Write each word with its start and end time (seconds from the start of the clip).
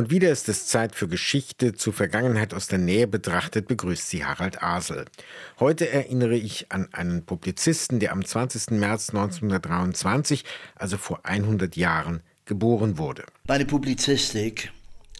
Und 0.00 0.10
wieder 0.10 0.30
ist 0.30 0.48
es 0.48 0.66
Zeit 0.66 0.94
für 0.94 1.08
Geschichte, 1.08 1.74
zur 1.74 1.92
Vergangenheit 1.92 2.54
aus 2.54 2.68
der 2.68 2.78
Nähe 2.78 3.06
betrachtet, 3.06 3.68
begrüßt 3.68 4.08
sie 4.08 4.24
Harald 4.24 4.62
Asel. 4.62 5.04
Heute 5.58 5.90
erinnere 5.90 6.36
ich 6.36 6.72
an 6.72 6.88
einen 6.92 7.26
Publizisten, 7.26 8.00
der 8.00 8.12
am 8.12 8.24
20. 8.24 8.78
März 8.78 9.10
1923, 9.10 10.46
also 10.74 10.96
vor 10.96 11.20
100 11.24 11.76
Jahren, 11.76 12.22
geboren 12.46 12.96
wurde. 12.96 13.24
Meine 13.46 13.66
Publizistik 13.66 14.72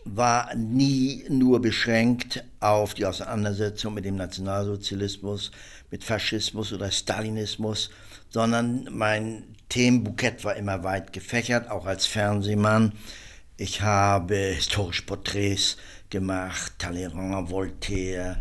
war 0.06 0.54
nie 0.54 1.26
nur 1.28 1.60
beschränkt 1.60 2.42
auf 2.60 2.94
die 2.94 3.04
Auseinandersetzung 3.04 3.92
mit 3.92 4.06
dem 4.06 4.16
Nationalsozialismus, 4.16 5.50
mit 5.90 6.04
Faschismus 6.04 6.72
oder 6.72 6.90
Stalinismus, 6.90 7.90
sondern 8.30 8.88
mein 8.90 9.44
Themenbukett 9.68 10.42
war 10.42 10.56
immer 10.56 10.82
weit 10.84 11.12
gefächert, 11.12 11.70
auch 11.70 11.84
als 11.84 12.06
Fernsehmann. 12.06 12.92
Ich 13.62 13.82
habe 13.82 14.36
historische 14.36 15.02
Porträts 15.02 15.76
gemacht, 16.08 16.72
Talleyrand, 16.78 17.50
Voltaire, 17.50 18.38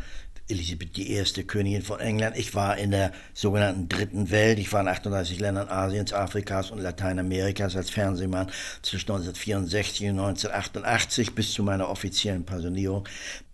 Elisabeth 0.48 0.98
I., 0.98 1.44
Königin 1.44 1.82
von 1.82 2.00
England. 2.00 2.38
Ich 2.38 2.56
war 2.56 2.78
in 2.78 2.92
der 2.92 3.12
sogenannten 3.34 3.90
Dritten 3.90 4.32
Welt. 4.32 4.60
Ich 4.60 4.72
war 4.72 4.80
in 4.80 4.88
38 4.88 5.42
Ländern 5.42 5.68
Asiens, 5.68 6.14
Afrikas 6.14 6.72
und 6.72 6.80
Lateinamerikas 6.80 7.76
als 7.76 7.90
Fernsehmann 7.90 8.50
zwischen 8.82 9.12
1964 9.12 10.08
und 10.08 10.20
1988 10.20 11.36
bis 11.36 11.52
zu 11.52 11.64
meiner 11.64 11.90
offiziellen 11.90 12.46
Pensionierung. 12.46 13.06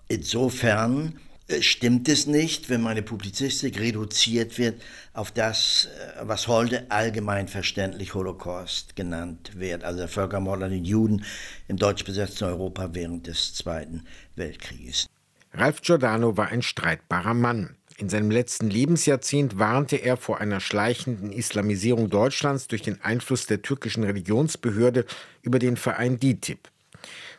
Insofern 0.08 1.20
stimmt 1.60 2.10
es 2.10 2.28
nicht, 2.28 2.70
wenn 2.70 2.82
meine 2.82 3.02
Publizistik 3.02 3.80
reduziert 3.80 4.58
wird 4.58 4.82
auf 5.14 5.32
das, 5.32 5.86
äh, 5.86 6.22
was 6.24 6.48
heute 6.48 6.90
allgemein 6.90 7.48
verständlich 7.48 8.14
Holocaust 8.14 8.96
genannt 8.96 9.52
wird, 9.56 9.84
also 9.84 10.00
der 10.00 10.08
Völkermord 10.08 10.64
an 10.64 10.72
den 10.72 10.86
Juden 10.86 11.24
im 11.68 11.78
deutsch 11.78 12.04
besetzten 12.04 12.46
Europa 12.46 12.90
während 12.94 13.28
des 13.28 13.54
Zweiten 13.54 14.06
Weltkrieges. 14.36 15.08
Ralf 15.54 15.82
Giordano 15.82 16.36
war 16.36 16.50
ein 16.50 16.62
streitbarer 16.62 17.34
Mann. 17.34 17.76
In 17.98 18.10
seinem 18.10 18.30
letzten 18.30 18.70
Lebensjahrzehnt 18.70 19.58
warnte 19.58 19.96
er 19.96 20.18
vor 20.18 20.42
einer 20.42 20.60
schleichenden 20.60 21.32
Islamisierung 21.32 22.10
Deutschlands 22.10 22.68
durch 22.68 22.82
den 22.82 23.02
Einfluss 23.02 23.46
der 23.46 23.62
türkischen 23.62 24.04
Religionsbehörde 24.04 25.06
über 25.44 25.60
den 25.60 25.78
Verein 25.78 26.20
DITIB. 26.20 26.60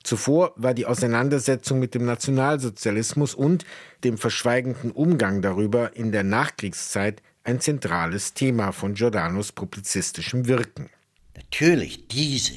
Zuvor 0.03 0.53
war 0.56 0.75
die 0.75 0.86
Auseinandersetzung 0.86 1.78
mit 1.78 1.95
dem 1.95 2.05
Nationalsozialismus 2.05 3.34
und 3.34 3.64
dem 4.05 4.19
verschweigenden 4.19 4.91
Umgang 4.92 5.42
darüber 5.42 5.97
in 5.97 6.12
der 6.12 6.22
Nachkriegszeit 6.22 7.22
ein 7.45 7.61
zentrales 7.61 8.34
Thema 8.34 8.72
von 8.72 8.94
Giordanos 8.94 9.53
publizistischem 9.53 10.47
Wirken. 10.47 10.91
Natürlich, 11.34 12.09
diese 12.09 12.55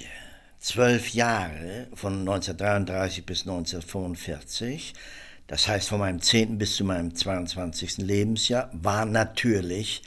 zwölf 0.60 1.10
Jahre 1.10 1.88
von 1.94 2.20
1933 2.20 3.26
bis 3.26 3.42
1945, 3.42 4.94
das 5.48 5.68
heißt 5.68 5.90
von 5.90 6.00
meinem 6.00 6.22
10. 6.22 6.58
bis 6.58 6.76
zu 6.76 6.86
meinem 6.86 7.16
22. 7.16 7.98
Lebensjahr, 7.98 8.70
war 8.74 9.06
natürlich 9.06 10.04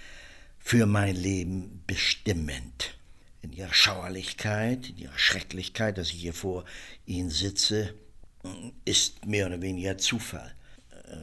für 0.59 0.87
mein 0.87 1.17
Leben 1.17 1.83
bestimmend 1.87 2.97
in 3.43 3.53
ihrer 3.53 3.75
Schauerlichkeit, 3.75 4.89
in 4.89 4.99
ihrer 4.99 5.19
Schrecklichkeit, 5.19 5.99
dass 5.99 6.09
ich 6.09 6.21
hier 6.21 6.35
vor 6.35 6.65
Ihnen 7.05 7.31
sitze, 7.31 7.95
ist 8.85 9.27
mehr 9.27 9.47
oder 9.47 9.61
weniger 9.61 9.99
Zufall. 9.99 10.55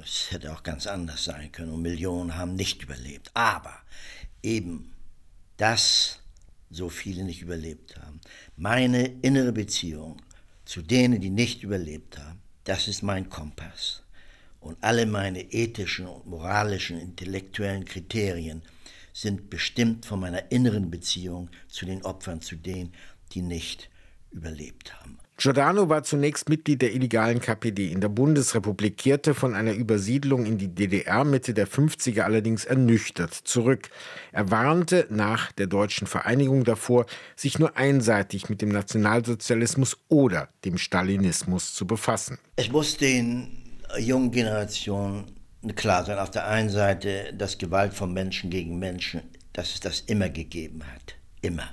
Es 0.04 0.32
hätte 0.32 0.54
auch 0.54 0.64
ganz 0.64 0.86
anders 0.86 1.24
sein 1.24 1.52
können 1.52 1.72
und 1.72 1.82
Millionen 1.82 2.36
haben 2.36 2.56
nicht 2.56 2.84
überlebt. 2.84 3.32
Aber 3.34 3.76
eben, 4.44 4.94
dass 5.58 6.20
so 6.70 6.90
viele 6.90 7.24
nicht 7.24 7.42
überlebt 7.42 7.98
haben, 7.98 8.22
meine 8.56 9.08
innere 9.22 9.52
Beziehung 9.52 10.22
zu 10.66 10.82
denen, 10.82 11.20
die 11.20 11.32
nicht 11.32 11.64
überlebt 11.64 12.20
haben, 12.20 12.40
das 12.64 12.88
ist 12.88 13.02
mein 13.02 13.30
Kompass. 13.30 14.04
Und 14.60 14.78
alle 14.82 15.06
meine 15.06 15.42
ethischen 15.54 16.06
und 16.06 16.28
moralischen, 16.28 17.00
intellektuellen 17.00 17.86
Kriterien 17.86 18.62
sind 19.14 19.50
bestimmt 19.50 20.06
von 20.06 20.20
meiner 20.20 20.52
inneren 20.52 20.90
Beziehung 20.92 21.50
zu 21.68 21.86
den 21.86 22.04
Opfern, 22.04 22.42
zu 22.42 22.56
denen, 22.56 22.94
die 23.32 23.42
nicht 23.42 23.90
überlebt 24.32 24.94
haben. 25.00 25.20
Giordano 25.40 25.88
war 25.88 26.04
zunächst 26.04 26.50
Mitglied 26.50 26.82
der 26.82 26.94
illegalen 26.94 27.40
KPD 27.40 27.94
in 27.94 28.02
der 28.02 28.10
Bundesrepublik, 28.10 28.98
kehrte 28.98 29.34
von 29.34 29.56
einer 29.56 29.72
Übersiedlung 29.72 30.46
in 30.46 30.58
die 30.58 30.68
DDR 30.68 31.24
Mitte 31.24 31.54
der 31.54 31.66
50er 31.66 32.24
allerdings 32.24 32.66
ernüchtert 32.66 33.34
zurück. 33.34 33.90
Er 34.34 34.52
warnte 34.52 35.08
nach 35.10 35.54
der 35.54 35.68
deutschen 35.68 36.08
Vereinigung 36.08 36.66
davor, 36.66 37.06
sich 37.38 37.58
nur 37.58 37.78
einseitig 37.78 38.50
mit 38.50 38.62
dem 38.62 38.68
Nationalsozialismus 38.68 39.98
oder 40.10 40.50
dem 40.66 40.78
Stalinismus 40.78 41.74
zu 41.74 41.88
befassen. 41.88 42.38
Es 42.58 42.70
muss 42.70 42.98
den 42.98 43.48
jungen 43.98 44.32
Generationen 44.32 45.39
klar 45.76 46.06
sein, 46.06 46.20
auf 46.20 46.32
der 46.32 46.48
einen 46.48 46.70
Seite, 46.70 47.34
dass 47.34 47.58
Gewalt 47.58 47.94
von 47.94 48.14
Menschen 48.14 48.50
gegen 48.50 48.80
Menschen, 48.80 49.22
dass 49.54 49.74
es 49.74 49.80
das 49.80 50.02
immer 50.02 50.30
gegeben 50.30 50.84
hat. 50.86 51.16
Immer. 51.42 51.70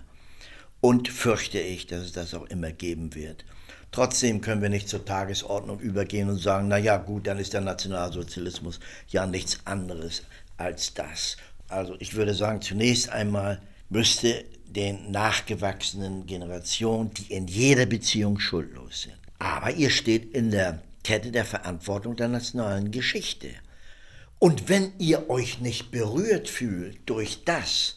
Und 0.81 1.09
fürchte 1.09 1.59
ich, 1.59 1.87
dass 1.87 2.03
es 2.03 2.13
das 2.13 2.35
auch 2.35 2.47
immer 2.47 2.73
geben 2.73 3.15
wird. 3.15 3.45
Trotzdem 3.93 4.41
können 4.41 4.63
wir 4.63 4.69
nicht 4.69 4.89
zur 4.89 5.05
Tagesordnung 5.05 5.81
übergehen 5.81 6.29
und 6.29 6.39
sagen, 6.39 6.69
na 6.69 6.77
ja, 6.77 6.97
gut, 6.97 7.27
dann 7.27 7.39
ist 7.39 7.55
der 7.55 7.61
Nationalsozialismus 7.61 8.81
ja 9.09 9.27
nichts 9.27 9.61
anderes 9.65 10.23
als 10.57 10.95
das. 10.95 11.37
Also 11.69 11.97
ich 11.99 12.15
würde 12.15 12.35
sagen, 12.35 12.61
zunächst 12.61 13.09
einmal 13.09 13.61
müsste 13.89 14.45
den 14.67 15.11
nachgewachsenen 15.11 16.27
Generationen, 16.27 17.13
die 17.15 17.33
in 17.33 17.47
jeder 17.47 17.87
Beziehung 17.87 18.39
schuldlos 18.39 19.03
sind. 19.03 19.17
Aber 19.39 19.71
ihr 19.71 19.91
steht 19.91 20.35
in 20.35 20.51
der 20.51 20.83
Kette 21.03 21.31
der 21.31 21.45
Verantwortung 21.45 22.17
der 22.17 22.29
nationalen 22.29 22.91
Geschichte. 22.91 23.49
Und 24.39 24.69
wenn 24.69 24.93
ihr 24.99 25.31
euch 25.31 25.61
nicht 25.61 25.91
berührt 25.91 26.49
fühlt 26.49 26.99
durch 27.09 27.45
das, 27.45 27.97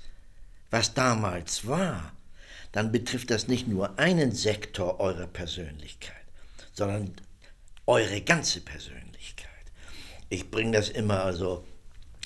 was 0.71 0.93
damals 0.93 1.67
war, 1.67 2.13
dann 2.71 2.91
betrifft 2.91 3.31
das 3.31 3.47
nicht 3.47 3.67
nur 3.67 3.97
einen 3.99 4.31
Sektor 4.31 4.99
eurer 4.99 5.27
Persönlichkeit, 5.27 6.15
sondern 6.71 7.13
eure 7.87 8.21
ganze 8.21 8.61
Persönlichkeit. 8.61 9.49
Ich 10.29 10.51
bringe 10.51 10.73
das 10.73 10.89
immer 10.89 11.23
also 11.23 11.65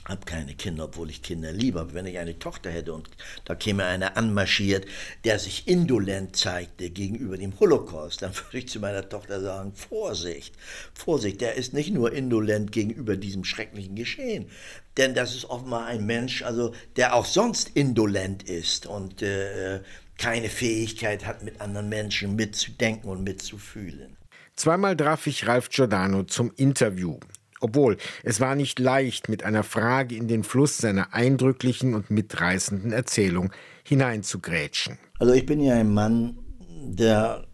habe 0.05 0.25
keine 0.25 0.53
Kinder, 0.53 0.85
obwohl 0.85 1.09
ich 1.09 1.21
Kinder 1.21 1.51
liebe. 1.51 1.79
Aber 1.79 1.93
wenn 1.93 2.05
ich 2.05 2.17
eine 2.17 2.37
Tochter 2.37 2.69
hätte 2.69 2.93
und 2.93 3.09
da 3.45 3.55
käme 3.55 3.85
einer 3.85 4.17
anmarschiert, 4.17 4.85
der 5.23 5.39
sich 5.39 5.67
indolent 5.67 6.35
zeigte 6.35 6.89
gegenüber 6.89 7.37
dem 7.37 7.59
Holocaust, 7.59 8.21
dann 8.21 8.35
würde 8.35 8.57
ich 8.57 8.67
zu 8.67 8.79
meiner 8.79 9.07
Tochter 9.07 9.41
sagen, 9.41 9.73
Vorsicht, 9.73 10.55
Vorsicht, 10.93 11.41
der 11.41 11.55
ist 11.55 11.73
nicht 11.73 11.93
nur 11.93 12.13
indolent 12.13 12.71
gegenüber 12.71 13.15
diesem 13.15 13.43
schrecklichen 13.43 13.95
Geschehen, 13.95 14.49
denn 14.97 15.15
das 15.15 15.35
ist 15.35 15.45
offenbar 15.45 15.85
ein 15.85 16.05
Mensch, 16.05 16.43
also 16.43 16.73
der 16.97 17.15
auch 17.15 17.25
sonst 17.25 17.71
indolent 17.73 18.43
ist 18.43 18.85
und 18.85 19.21
äh, 19.21 19.81
keine 20.17 20.49
Fähigkeit 20.49 21.25
hat, 21.25 21.43
mit 21.43 21.59
anderen 21.61 21.89
Menschen 21.89 22.35
mitzudenken 22.35 23.09
und 23.09 23.23
mitzufühlen. 23.23 24.17
Zweimal 24.55 24.95
traf 24.95 25.25
ich 25.25 25.47
Ralf 25.47 25.69
Giordano 25.69 26.23
zum 26.23 26.51
Interview. 26.55 27.19
Obwohl, 27.63 27.95
es 28.23 28.41
war 28.41 28.55
nicht 28.55 28.77
leicht, 28.77 29.29
mit 29.29 29.43
einer 29.43 29.63
Frage 29.63 30.15
in 30.15 30.27
den 30.27 30.43
Fluss 30.43 30.77
seiner 30.77 31.13
eindrücklichen 31.13 31.95
und 31.95 32.11
mitreißenden 32.11 32.91
Erzählung 32.91 33.53
hineinzugrätschen. 33.85 34.97
Also 35.17 35.33
ich 35.33 35.45
bin 35.45 35.61
ja 35.61 35.75
ein 35.75 35.93
Mann, 35.93 36.37
der 36.85 37.45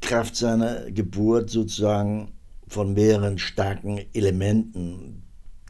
Kraft 0.00 0.36
seiner 0.36 0.90
Geburt 0.90 1.50
sozusagen 1.50 2.32
von 2.66 2.94
mehreren 2.94 3.36
starken 3.36 4.00
Elementen 4.14 5.22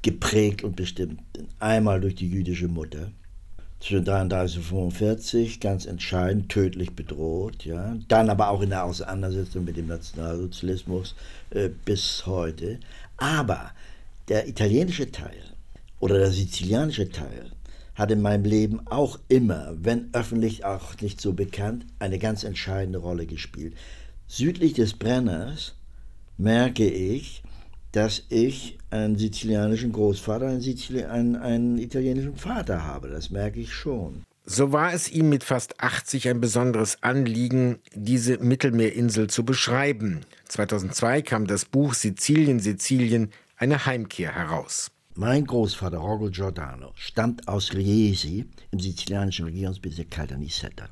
geprägt 0.03 0.62
und 0.62 0.76
bestimmt. 0.76 1.20
Einmal 1.59 2.00
durch 2.00 2.15
die 2.15 2.28
jüdische 2.28 2.69
Mutter, 2.69 3.10
zwischen 3.80 4.04
33 4.04 4.59
und 4.59 4.65
45 4.65 5.60
ganz 5.60 5.86
entscheidend 5.86 6.48
tödlich 6.48 6.94
bedroht, 6.94 7.65
ja. 7.65 7.97
Dann 8.09 8.30
aber 8.30 8.50
auch 8.50 8.62
in 8.62 8.70
der 8.70 8.84
Auseinandersetzung 8.84 9.65
mit 9.65 9.76
dem 9.76 9.86
Nationalsozialismus 9.86 11.15
äh, 11.50 11.69
bis 11.84 12.27
heute. 12.27 12.78
Aber 13.18 13.72
der 14.28 14.48
italienische 14.48 15.10
Teil 15.10 15.42
oder 16.00 16.18
der 16.18 16.30
sizilianische 16.30 17.10
Teil 17.10 17.50
hat 17.94 18.12
in 18.12 18.22
meinem 18.22 18.44
Leben 18.44 18.86
auch 18.86 19.18
immer, 19.28 19.74
wenn 19.80 20.09
öffentlich 20.12 20.65
auch 20.65 20.98
nicht 21.00 21.20
so 21.20 21.32
bekannt, 21.32 21.84
eine 21.98 22.18
ganz 22.18 22.44
entscheidende 22.44 23.00
Rolle 23.00 23.26
gespielt. 23.26 23.74
Südlich 24.28 24.74
des 24.74 24.94
Brenners 24.94 25.74
merke 26.36 26.88
ich, 26.88 27.42
dass 27.91 28.22
ich 28.28 28.78
einen 28.91 29.16
sizilianischen 29.16 29.92
Großvater, 29.92 30.47
einen, 30.47 30.60
Sizili 30.60 31.04
einen, 31.04 31.34
einen 31.34 31.78
italienischen 31.78 32.36
Vater 32.36 32.84
habe. 32.84 33.09
Das 33.09 33.30
merke 33.30 33.59
ich 33.59 33.72
schon. 33.72 34.22
So 34.44 34.72
war 34.72 34.92
es 34.92 35.10
ihm 35.10 35.28
mit 35.28 35.42
fast 35.44 35.80
80 35.80 36.28
ein 36.28 36.41
besonderes 36.41 37.03
Anliegen, 37.03 37.80
diese 37.94 38.38
Mittelmeerinsel 38.38 39.28
zu 39.28 39.44
beschreiben. 39.44 40.20
2002 40.48 41.22
kam 41.22 41.47
das 41.47 41.65
Buch 41.65 41.95
Sizilien, 41.95 42.60
Sizilien, 42.60 43.30
eine 43.56 43.86
Heimkehr 43.86 44.34
heraus. 44.34 44.91
Mein 45.15 45.45
Großvater 45.45 45.98
Rogel 45.98 46.30
Giordano 46.30 46.92
stammt 46.95 47.48
aus 47.48 47.74
Riesi 47.74 48.47
im 48.71 48.80
sizilianischen 48.80 49.47
Regierungsbezirk 49.47 50.10
Caltanissetta. 50.10 50.89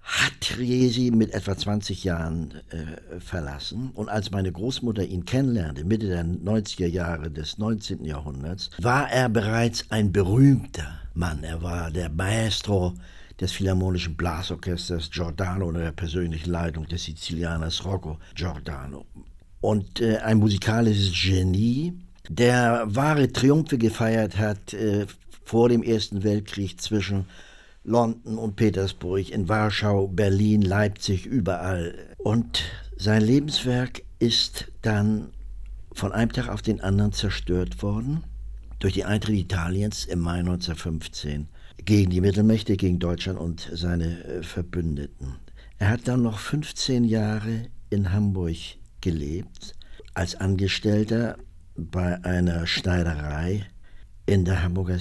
hat 0.00 0.56
Riesi 0.56 1.10
mit 1.10 1.32
etwa 1.32 1.54
20 1.56 2.02
Jahren 2.04 2.54
äh, 2.70 3.20
verlassen. 3.20 3.90
Und 3.92 4.08
als 4.08 4.30
meine 4.30 4.50
Großmutter 4.50 5.04
ihn 5.04 5.26
kennenlernte, 5.26 5.84
Mitte 5.84 6.06
der 6.06 6.24
90er 6.24 6.86
Jahre 6.86 7.30
des 7.30 7.58
19. 7.58 8.04
Jahrhunderts, 8.06 8.70
war 8.80 9.10
er 9.10 9.28
bereits 9.28 9.84
ein 9.90 10.10
berühmter 10.10 10.98
Mann. 11.12 11.44
Er 11.44 11.62
war 11.62 11.90
der 11.90 12.08
Maestro 12.08 12.94
des 13.40 13.52
Philharmonischen 13.52 14.16
Blasorchesters 14.16 15.10
Giordano 15.10 15.68
unter 15.68 15.80
der 15.80 15.92
persönlichen 15.92 16.50
Leitung 16.50 16.86
des 16.86 17.04
Sizilianers 17.04 17.84
Rocco 17.84 18.18
Giordano. 18.34 19.06
Und 19.60 20.00
äh, 20.00 20.18
ein 20.18 20.38
musikalisches 20.38 21.12
Genie, 21.12 21.92
der 22.28 22.84
wahre 22.86 23.32
Triumphe 23.32 23.78
gefeiert 23.78 24.38
hat 24.38 24.72
äh, 24.74 25.06
vor 25.44 25.68
dem 25.68 25.82
Ersten 25.82 26.22
Weltkrieg 26.24 26.80
zwischen 26.80 27.26
London 27.84 28.38
und 28.38 28.56
Petersburg, 28.56 29.30
in 29.30 29.48
Warschau, 29.48 30.08
Berlin, 30.08 30.62
Leipzig, 30.62 31.24
überall. 31.24 31.94
Und 32.18 32.62
sein 32.96 33.22
Lebenswerk 33.22 34.02
ist 34.18 34.70
dann 34.82 35.30
von 35.92 36.12
einem 36.12 36.32
Tag 36.32 36.48
auf 36.48 36.62
den 36.62 36.80
anderen 36.80 37.12
zerstört 37.12 37.82
worden 37.82 38.24
durch 38.78 38.94
die 38.94 39.04
Eintritt 39.04 39.36
Italiens 39.36 40.04
im 40.04 40.20
Mai 40.20 40.40
1915 40.40 41.48
gegen 41.88 42.10
die 42.10 42.20
Mittelmächte, 42.20 42.76
gegen 42.76 42.98
Deutschland 42.98 43.38
und 43.38 43.70
seine 43.72 44.22
äh, 44.22 44.42
Verbündeten. 44.42 45.36
Er 45.78 45.88
hat 45.88 46.06
dann 46.06 46.20
noch 46.20 46.38
15 46.38 47.02
Jahre 47.02 47.62
in 47.88 48.12
Hamburg 48.12 48.56
gelebt, 49.00 49.74
als 50.12 50.34
Angestellter 50.34 51.38
bei 51.76 52.22
einer 52.24 52.66
Schneiderei 52.66 53.64
in 54.26 54.44
der 54.44 54.62
Hamburger 54.62 54.98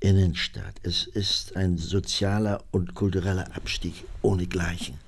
Innenstadt. 0.00 0.74
Es 0.82 1.06
ist 1.06 1.56
ein 1.56 1.78
sozialer 1.78 2.62
und 2.72 2.94
kultureller 2.94 3.56
Abstieg 3.56 4.04
ohnegleichen. 4.20 4.98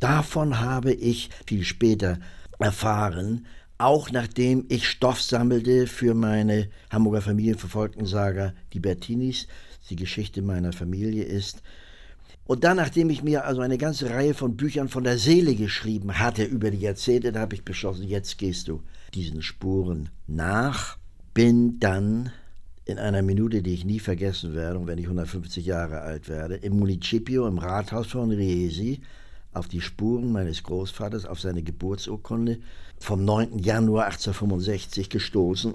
Davon 0.00 0.60
habe 0.60 0.94
ich 0.94 1.28
viel 1.46 1.64
später 1.64 2.18
erfahren, 2.58 3.44
auch 3.76 4.10
nachdem 4.10 4.64
ich 4.70 4.88
Stoff 4.88 5.20
sammelte 5.20 5.86
für 5.86 6.14
meine 6.14 6.70
Hamburger 6.90 7.20
Familienverfolgten 7.20 8.06
Saga 8.06 8.54
Die 8.72 8.80
Bertinis, 8.80 9.46
die 9.90 9.96
Geschichte 9.96 10.42
meiner 10.42 10.72
Familie 10.72 11.24
ist. 11.24 11.62
Und 12.46 12.64
dann, 12.64 12.76
nachdem 12.76 13.08
ich 13.08 13.22
mir 13.22 13.44
also 13.46 13.62
eine 13.62 13.78
ganze 13.78 14.10
Reihe 14.10 14.34
von 14.34 14.56
Büchern 14.56 14.88
von 14.88 15.04
der 15.04 15.18
Seele 15.18 15.54
geschrieben 15.54 16.18
hatte 16.18 16.44
über 16.44 16.70
die 16.70 16.80
Jahrzehnte, 16.80 17.32
da 17.32 17.40
habe 17.40 17.54
ich 17.54 17.64
beschlossen, 17.64 18.06
jetzt 18.06 18.36
gehst 18.38 18.68
du 18.68 18.82
diesen 19.14 19.40
Spuren 19.40 20.10
nach. 20.26 20.98
Bin 21.32 21.80
dann 21.80 22.30
in 22.84 22.98
einer 22.98 23.22
Minute, 23.22 23.62
die 23.62 23.72
ich 23.72 23.84
nie 23.84 23.98
vergessen 23.98 24.54
werde, 24.54 24.78
und 24.78 24.86
wenn 24.86 24.98
ich 24.98 25.06
150 25.06 25.64
Jahre 25.64 26.02
alt 26.02 26.28
werde, 26.28 26.56
im 26.56 26.78
Municipio, 26.78 27.46
im 27.46 27.58
Rathaus 27.58 28.08
von 28.08 28.30
Riesi, 28.30 29.00
auf 29.54 29.68
die 29.68 29.80
Spuren 29.80 30.32
meines 30.32 30.62
Großvaters, 30.62 31.24
auf 31.24 31.40
seine 31.40 31.62
Geburtsurkunde 31.62 32.58
vom 32.98 33.24
9. 33.24 33.58
Januar 33.58 34.06
1865 34.06 35.08
gestoßen. 35.08 35.74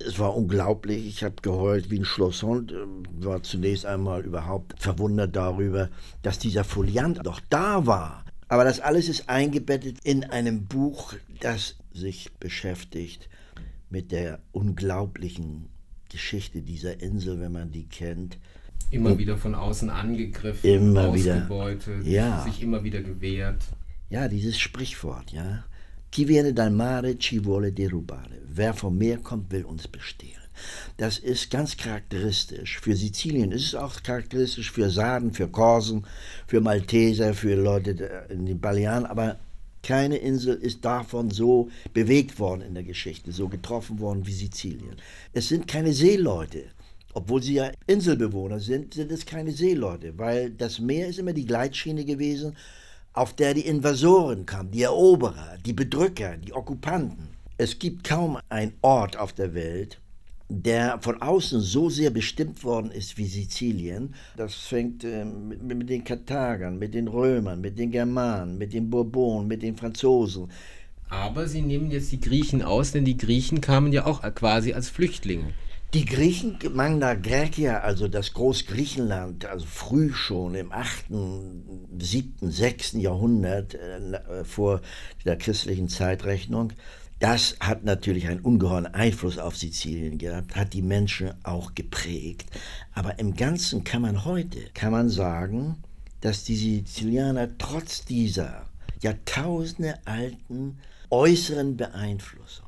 Es 0.00 0.18
war 0.18 0.36
unglaublich, 0.36 1.06
ich 1.06 1.24
habe 1.24 1.36
geheult 1.42 1.90
wie 1.90 1.98
ein 1.98 2.04
Schlosshund, 2.04 2.72
war 3.20 3.42
zunächst 3.42 3.84
einmal 3.84 4.24
überhaupt 4.24 4.80
verwundert 4.80 5.34
darüber, 5.34 5.90
dass 6.22 6.38
dieser 6.38 6.64
Foliant 6.64 7.20
doch 7.24 7.40
da 7.50 7.86
war. 7.86 8.24
Aber 8.48 8.64
das 8.64 8.80
alles 8.80 9.08
ist 9.08 9.28
eingebettet 9.28 9.98
in 10.04 10.24
einem 10.24 10.66
Buch, 10.66 11.14
das 11.40 11.76
sich 11.92 12.32
beschäftigt 12.38 13.28
mit 13.90 14.12
der 14.12 14.38
unglaublichen 14.52 15.68
Geschichte 16.10 16.62
dieser 16.62 17.00
Insel, 17.00 17.40
wenn 17.40 17.52
man 17.52 17.70
die 17.70 17.86
kennt. 17.86 18.38
Immer 18.90 19.18
wieder 19.18 19.36
von 19.36 19.54
außen 19.54 19.90
angegriffen, 19.90 20.70
immer 20.70 21.08
ausgebeutet, 21.08 22.06
wieder, 22.06 22.10
ja. 22.10 22.44
sich 22.44 22.62
immer 22.62 22.84
wieder 22.84 23.02
gewehrt. 23.02 23.62
Ja, 24.08 24.28
dieses 24.28 24.58
Sprichwort, 24.58 25.30
ja. 25.32 25.64
Chi 26.10 26.24
viene 26.24 26.52
dal 26.52 26.70
mare 26.70 27.18
ci 27.18 27.38
vuole 27.38 27.72
derubare. 27.72 28.40
Wer 28.46 28.74
vom 28.74 28.96
Meer 28.96 29.18
kommt, 29.18 29.50
will 29.50 29.64
uns 29.64 29.88
bestehlen. 29.88 30.34
Das 30.96 31.18
ist 31.18 31.50
ganz 31.50 31.76
charakteristisch. 31.76 32.80
Für 32.80 32.96
Sizilien 32.96 33.52
ist 33.52 33.66
es 33.66 33.74
auch 33.74 34.02
charakteristisch, 34.02 34.72
für 34.72 34.90
Sarden, 34.90 35.32
für 35.32 35.48
Korsen, 35.48 36.04
für 36.46 36.60
Malteser, 36.60 37.34
für 37.34 37.54
Leute 37.54 38.26
in 38.30 38.46
den 38.46 38.60
Balearen, 38.60 39.06
aber 39.06 39.38
keine 39.82 40.16
Insel 40.16 40.56
ist 40.56 40.84
davon 40.84 41.30
so 41.30 41.68
bewegt 41.94 42.38
worden 42.38 42.62
in 42.62 42.74
der 42.74 42.82
Geschichte, 42.82 43.30
so 43.32 43.48
getroffen 43.48 44.00
worden 44.00 44.26
wie 44.26 44.32
Sizilien. 44.32 44.96
Es 45.32 45.48
sind 45.48 45.68
keine 45.68 45.92
Seeleute. 45.92 46.64
Obwohl 47.14 47.42
sie 47.42 47.54
ja 47.54 47.70
Inselbewohner 47.86 48.60
sind, 48.60 48.94
sind 48.94 49.10
es 49.10 49.24
keine 49.24 49.52
Seeleute, 49.52 50.18
weil 50.18 50.50
das 50.50 50.78
Meer 50.78 51.08
ist 51.08 51.18
immer 51.18 51.32
die 51.32 51.46
Gleitschiene 51.46 52.04
gewesen, 52.04 52.54
auf 53.18 53.34
der 53.34 53.52
die 53.52 53.66
Invasoren 53.66 54.46
kamen, 54.46 54.70
die 54.70 54.82
Eroberer, 54.82 55.58
die 55.66 55.72
Bedrücker, 55.72 56.36
die 56.36 56.54
Okkupanten. 56.54 57.28
Es 57.56 57.80
gibt 57.80 58.04
kaum 58.04 58.38
einen 58.48 58.74
Ort 58.80 59.16
auf 59.16 59.32
der 59.32 59.54
Welt, 59.54 60.00
der 60.48 61.00
von 61.00 61.20
außen 61.20 61.60
so 61.60 61.90
sehr 61.90 62.10
bestimmt 62.10 62.62
worden 62.62 62.92
ist 62.92 63.18
wie 63.18 63.26
Sizilien. 63.26 64.14
Das 64.36 64.54
fängt 64.54 65.02
äh, 65.02 65.24
mit, 65.24 65.62
mit, 65.62 65.90
den 65.90 66.04
Karthagern, 66.04 66.78
mit 66.78 66.94
den 66.94 67.08
Römern, 67.08 67.60
mit 67.60 67.76
den 67.76 67.90
Germanen, 67.90 68.56
mit 68.56 68.72
den 68.72 68.88
Bourbonen, 68.88 69.48
mit 69.48 69.62
den 69.62 69.76
Franzosen. 69.76 70.48
Aber 71.08 71.48
Sie 71.48 71.62
nehmen 71.62 71.90
jetzt 71.90 72.12
die 72.12 72.20
Griechen 72.20 72.62
aus, 72.62 72.92
denn 72.92 73.04
die 73.04 73.16
Griechen 73.16 73.60
kamen 73.60 73.92
ja 73.92 74.06
auch 74.06 74.22
quasi 74.34 74.74
als 74.74 74.90
Flüchtlinge. 74.90 75.54
Die 75.94 76.04
Griechen, 76.04 76.58
Magna 76.74 77.14
Graecia, 77.14 77.78
also 77.80 78.08
das 78.08 78.34
Großgriechenland, 78.34 79.46
also 79.46 79.64
früh 79.64 80.12
schon 80.12 80.54
im 80.54 80.70
8., 80.70 81.06
7., 81.98 82.34
6. 82.42 82.92
Jahrhundert 82.92 83.74
äh, 83.74 84.44
vor 84.44 84.82
der 85.24 85.38
christlichen 85.38 85.88
Zeitrechnung, 85.88 86.74
das 87.20 87.56
hat 87.60 87.84
natürlich 87.84 88.28
einen 88.28 88.40
ungeheuren 88.40 88.84
Einfluss 88.86 89.38
auf 89.38 89.56
Sizilien 89.56 90.18
gehabt, 90.18 90.56
hat 90.56 90.74
die 90.74 90.82
Menschen 90.82 91.32
auch 91.42 91.74
geprägt. 91.74 92.50
Aber 92.92 93.18
im 93.18 93.34
Ganzen 93.34 93.82
kann 93.82 94.02
man 94.02 94.26
heute, 94.26 94.58
kann 94.74 94.92
man 94.92 95.08
sagen, 95.08 95.82
dass 96.20 96.44
die 96.44 96.56
Sizilianer 96.56 97.56
trotz 97.56 98.04
dieser 98.04 98.66
Jahrtausende 99.00 99.94
alten 100.04 100.80
äußeren 101.08 101.78
Beeinflussung 101.78 102.67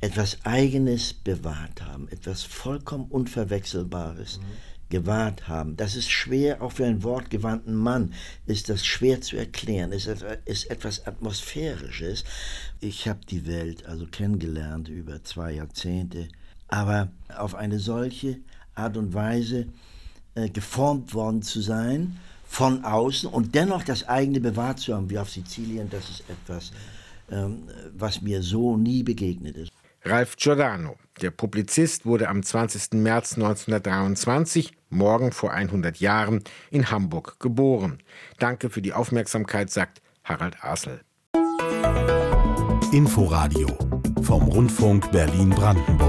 etwas 0.00 0.38
Eigenes 0.44 1.12
bewahrt 1.12 1.82
haben, 1.82 2.08
etwas 2.08 2.44
vollkommen 2.44 3.06
Unverwechselbares. 3.06 4.38
Mhm 4.38 4.78
gewahrt 4.90 5.48
haben. 5.48 5.76
Das 5.76 5.96
ist 5.96 6.10
schwer, 6.10 6.62
auch 6.62 6.72
für 6.72 6.86
einen 6.86 7.02
wortgewandten 7.02 7.74
Mann 7.74 8.14
ist 8.46 8.68
das 8.68 8.86
schwer 8.86 9.20
zu 9.20 9.36
erklären. 9.36 9.92
Es 9.92 10.08
ist 10.44 10.70
etwas 10.70 11.06
Atmosphärisches. 11.06 12.24
Ich 12.80 13.08
habe 13.08 13.20
die 13.28 13.46
Welt 13.46 13.86
also 13.86 14.06
kennengelernt 14.06 14.88
über 14.88 15.22
zwei 15.24 15.52
Jahrzehnte, 15.52 16.28
aber 16.68 17.08
auf 17.36 17.54
eine 17.54 17.78
solche 17.78 18.38
Art 18.74 18.96
und 18.96 19.12
Weise 19.14 19.66
äh, 20.34 20.48
geformt 20.48 21.14
worden 21.14 21.42
zu 21.42 21.60
sein 21.60 22.18
von 22.46 22.84
außen 22.84 23.28
und 23.28 23.54
dennoch 23.54 23.82
das 23.82 24.08
eigene 24.08 24.40
bewahrt 24.40 24.78
zu 24.78 24.94
haben, 24.94 25.10
wie 25.10 25.18
auf 25.18 25.30
Sizilien, 25.30 25.90
das 25.90 26.08
ist 26.08 26.24
etwas, 26.30 26.72
ähm, 27.30 27.64
was 27.94 28.22
mir 28.22 28.42
so 28.42 28.76
nie 28.76 29.02
begegnet 29.02 29.56
ist. 29.58 29.77
Ralf 30.08 30.36
Giordano, 30.36 30.96
der 31.20 31.30
Publizist, 31.30 32.06
wurde 32.06 32.28
am 32.28 32.42
20. 32.42 32.94
März 32.94 33.34
1923, 33.34 34.72
morgen 34.88 35.32
vor 35.32 35.52
100 35.52 35.98
Jahren, 36.00 36.42
in 36.70 36.90
Hamburg 36.90 37.38
geboren. 37.40 37.98
Danke 38.38 38.70
für 38.70 38.80
die 38.80 38.94
Aufmerksamkeit, 38.94 39.68
sagt 39.68 40.00
Harald 40.24 40.64
Asel. 40.64 41.02
Inforadio 42.90 43.68
vom 44.22 44.44
Rundfunk 44.44 45.10
Berlin-Brandenburg. 45.12 46.07